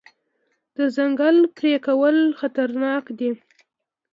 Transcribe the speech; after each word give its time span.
د 0.77 0.79
ځنګل 0.95 1.37
پرې 1.55 1.73
کول 1.85 2.17
خطرناک 2.39 3.05
دي. 3.19 3.31